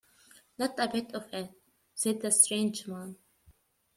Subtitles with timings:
[0.57, 1.51] "Not a bit of it,"
[1.93, 3.17] said the strange man.